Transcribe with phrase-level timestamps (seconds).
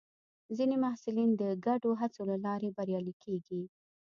[0.57, 3.61] ځینې محصلین د ګډو هڅو له لارې بریالي کېږي.